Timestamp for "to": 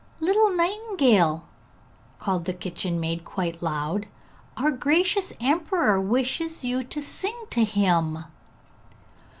6.81-7.03, 7.51-7.63